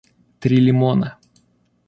[0.39, 1.19] три лимона